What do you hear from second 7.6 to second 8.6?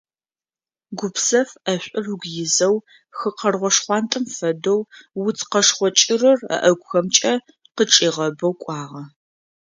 къычӀигъэбэу